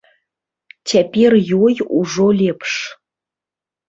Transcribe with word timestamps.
Цяпер 0.91 1.31
ёй 1.65 1.75
ужо 1.99 2.25
лепш. 2.39 2.71